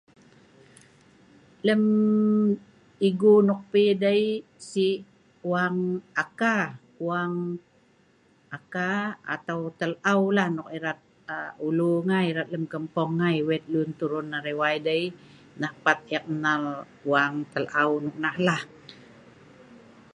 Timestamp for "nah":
15.61-15.73, 18.23-18.37